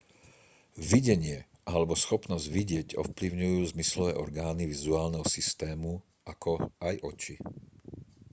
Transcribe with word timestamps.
videnie 0.91 1.39
alebo 1.73 1.93
schopnosť 2.03 2.45
vidieť 2.57 2.89
ovplyvňujú 3.01 3.61
zmyslové 3.71 4.11
orgány 4.23 4.63
vizuálneho 4.73 5.21
systému 5.35 5.93
ako 6.33 6.51
aj 6.87 6.95
oči 7.09 7.35